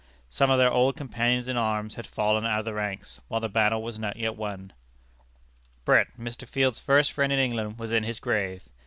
[0.31, 3.47] Some of their old companions in arms had fallen out of the ranks, while the
[3.47, 4.73] battle was not yet won.
[5.85, 6.47] Brett, Mr.
[6.47, 8.63] Field's first friend in England, was in his grave.